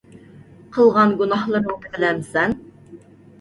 قىلغان 0.77 1.13
گۇناھلىرىڭنى 1.19 1.91
بىلەمسەن؟ 1.99 2.57